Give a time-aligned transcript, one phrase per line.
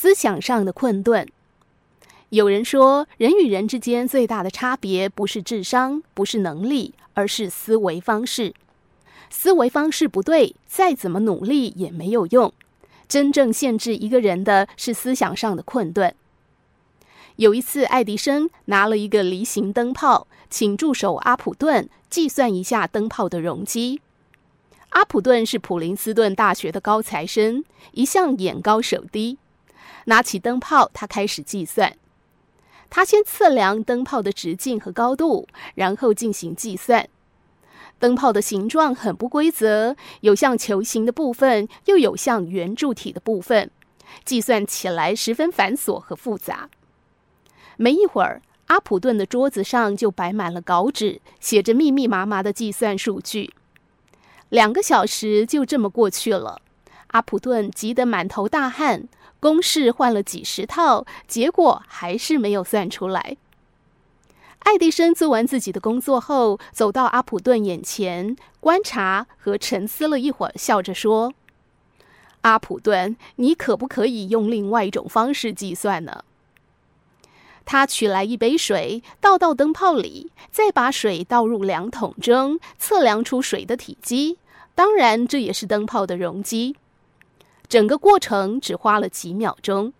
[0.00, 1.26] 思想上的困顿。
[2.28, 8.54] 有人说，人与人之间最大的差别不是智商，不是能力，而是思维方式。
[9.28, 12.52] 思维方式不对，再怎么努力也没有用。
[13.08, 16.14] 真正限制一个人的是思想上的困顿。
[17.34, 24.00] 有一次，爱迪生拿了一个梨形灯泡，请助手阿普顿计算一下灯泡的容积。
[24.90, 29.38] 阿普顿是普林斯顿大学的高材生，一向眼高手低。
[30.04, 31.96] 拿起灯泡，他开始计算。
[32.90, 37.08] 他先测量灯泡的直径和高度，然后进行计算。
[37.98, 43.70] 灯泡的形状很不规则，有像球形的部分，又有像圆柱体的部分，
[44.24, 46.70] 计算起来十分繁琐和复杂。
[47.76, 53.52] 没一会儿，阿普顿的桌子上就摆满了稿纸，写着密密麻麻的计算数据。
[54.48, 56.62] 两个小时就这么过去了，
[57.08, 59.08] 阿普顿急得满头大汗，
[59.40, 63.36] 公式换了几十套，结果还是没有算出来。
[64.60, 71.32] 爱迪生做完自己的工作后，走到阿普顿眼前，观察和沉思了一会儿，笑着说
[72.42, 76.24] ：“阿普顿，你可不可以用另外一种方式计算呢？”
[77.64, 84.38] 他取来一杯水，倒到灯泡里，再把水倒入量筒中，测量出水的体积。
[84.74, 86.76] 当然，这也是灯泡的容积。
[87.68, 89.92] 整个过程只花了几秒钟。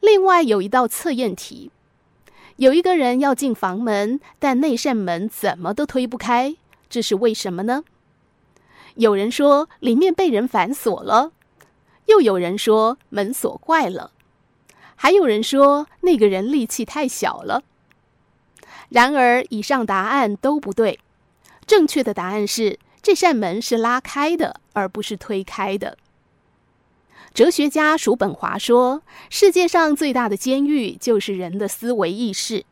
[0.00, 1.70] 另外有一道测验题。
[2.56, 6.54] 有一个人要进房门，但那扇门怎么都推不开，
[6.88, 7.82] 这是为什么呢？
[8.96, 11.32] 有人说里面被人反锁了，
[12.06, 14.12] 又有人说门锁坏了，
[14.96, 17.62] 还有人说那个人力气太小了。
[18.90, 21.00] 然而，以上答案都不对。
[21.66, 25.98] 正确的答案是，这扇门是拉开的，而不是推开的。
[27.34, 32.64] 哲学家叔本华说：“世界上最大的监狱就是人的思维意识。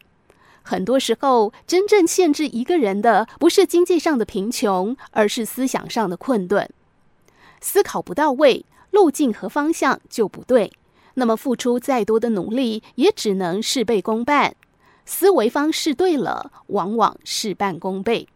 [0.62, 6.71] 很多时候，真正限制一个人的不是经济上的贫穷，而是思想上的困顿。
[7.60, 10.71] 思考不到位，路径和方向就不对，
[11.15, 14.54] 那么付出再多的努力，也只能事倍功半。
[15.06, 18.28] 思维方式对了，往往事半功倍。”